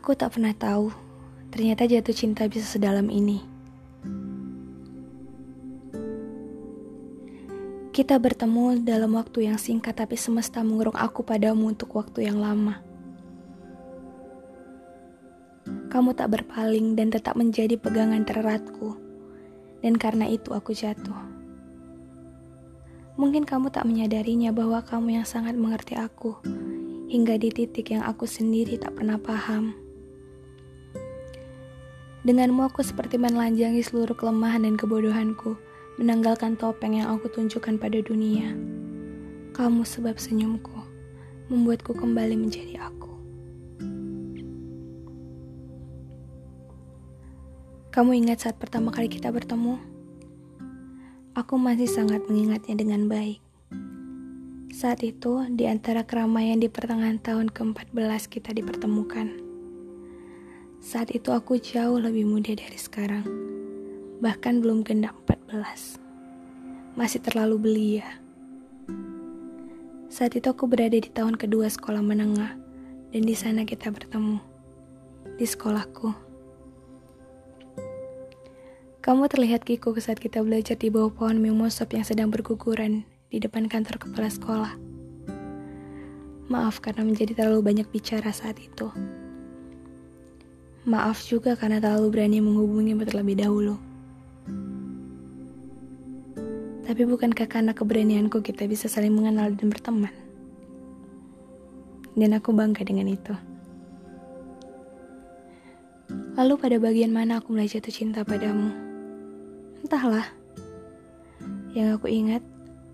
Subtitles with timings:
[0.00, 0.88] Aku tak pernah tahu,
[1.52, 3.44] ternyata jatuh cinta bisa sedalam ini.
[7.92, 12.80] Kita bertemu dalam waktu yang singkat tapi semesta mengurung aku padamu untuk waktu yang lama.
[15.92, 18.96] Kamu tak berpaling dan tetap menjadi pegangan tereratku.
[19.84, 21.28] Dan karena itu aku jatuh.
[23.20, 26.40] Mungkin kamu tak menyadarinya bahwa kamu yang sangat mengerti aku
[27.12, 29.89] hingga di titik yang aku sendiri tak pernah paham.
[32.20, 35.56] Denganmu aku seperti menelanjangi seluruh kelemahan dan kebodohanku,
[35.96, 38.52] menanggalkan topeng yang aku tunjukkan pada dunia.
[39.56, 40.84] Kamu sebab senyumku,
[41.48, 43.08] membuatku kembali menjadi aku.
[47.88, 49.80] Kamu ingat saat pertama kali kita bertemu?
[51.32, 53.40] Aku masih sangat mengingatnya dengan baik.
[54.76, 59.49] Saat itu, di antara keramaian di pertengahan tahun ke-14 kita dipertemukan.
[60.80, 63.28] Saat itu aku jauh lebih muda dari sekarang.
[64.24, 66.00] Bahkan belum genap 14.
[66.96, 68.08] Masih terlalu belia.
[70.08, 72.56] Saat itu aku berada di tahun kedua sekolah menengah
[73.12, 74.40] dan di sana kita bertemu.
[75.36, 76.16] Di sekolahku.
[79.04, 83.68] Kamu terlihat kikuk saat kita belajar di bawah pohon mimosop yang sedang berguguran di depan
[83.68, 84.72] kantor kepala sekolah.
[86.48, 88.88] Maaf karena menjadi terlalu banyak bicara saat itu.
[90.88, 93.76] Maaf juga karena terlalu berani menghubungi terlebih dahulu.
[96.88, 100.14] Tapi bukankah karena keberanianku kita bisa saling mengenal dan berteman?
[102.16, 103.36] Dan aku bangga dengan itu.
[106.40, 108.72] Lalu pada bagian mana aku mulai jatuh cinta padamu?
[109.84, 110.32] Entahlah.
[111.76, 112.42] Yang aku ingat,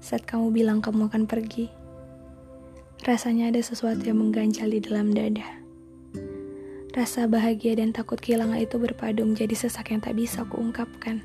[0.03, 1.71] saat kamu bilang kamu akan pergi.
[3.07, 5.66] Rasanya ada sesuatu yang mengganjal di dalam dada.
[6.97, 11.21] Rasa bahagia dan takut kehilangan itu berpadu menjadi sesak yang tak bisa aku ungkapkan.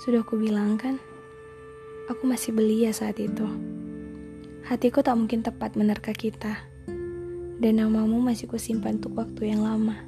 [0.00, 0.96] Sudah aku bilang kan,
[2.08, 3.44] aku masih belia saat itu.
[4.64, 6.56] Hatiku tak mungkin tepat menerka kita,
[7.60, 10.00] dan namamu masih kusimpan untuk waktu yang lama.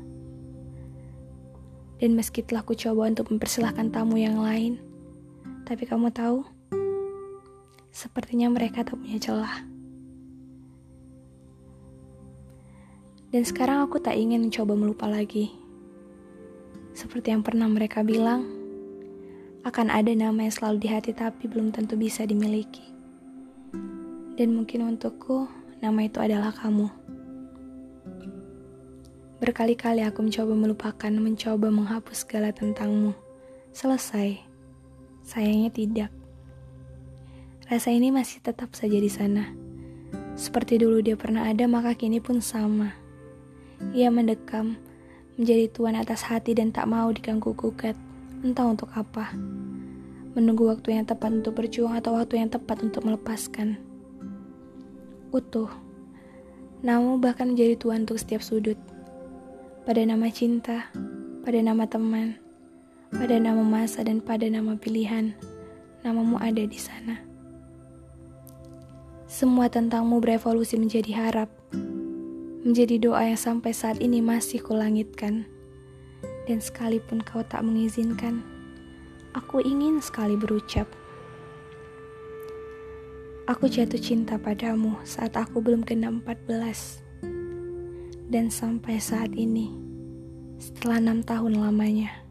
[2.00, 4.80] Dan meski telah ku coba untuk mempersilahkan tamu yang lain,
[5.68, 6.40] tapi kamu tahu,
[7.92, 9.71] Sepertinya mereka tak punya celah.
[13.32, 15.48] Dan sekarang aku tak ingin mencoba melupa lagi.
[16.92, 18.44] Seperti yang pernah mereka bilang,
[19.64, 22.84] akan ada nama yang selalu di hati tapi belum tentu bisa dimiliki.
[24.36, 25.48] Dan mungkin untukku,
[25.80, 26.92] nama itu adalah kamu.
[29.40, 33.16] Berkali-kali aku mencoba melupakan, mencoba menghapus segala tentangmu.
[33.72, 34.38] Selesai.
[35.24, 36.10] Sayangnya tidak.
[37.64, 39.48] Rasa ini masih tetap saja di sana.
[40.36, 43.01] Seperti dulu dia pernah ada, maka kini pun sama.
[43.90, 44.78] Ia mendekam,
[45.34, 47.98] menjadi tuan atas hati dan tak mau diganggu gugat,
[48.46, 49.34] entah untuk apa.
[50.38, 53.76] Menunggu waktu yang tepat untuk berjuang atau waktu yang tepat untuk melepaskan.
[55.34, 55.68] Utuh.
[56.86, 58.78] Namun bahkan menjadi tuan untuk setiap sudut.
[59.82, 60.88] Pada nama cinta,
[61.42, 62.38] pada nama teman,
[63.12, 65.34] pada nama masa dan pada nama pilihan,
[66.00, 67.20] namamu ada di sana.
[69.28, 71.48] Semua tentangmu berevolusi menjadi harap,
[72.62, 75.50] menjadi doa yang sampai saat ini masih kulangitkan.
[76.46, 78.42] Dan sekalipun kau tak mengizinkan,
[79.34, 80.86] aku ingin sekali berucap.
[83.50, 87.02] Aku jatuh cinta padamu saat aku belum kena 14.
[88.30, 89.74] Dan sampai saat ini,
[90.62, 92.21] setelah enam tahun lamanya,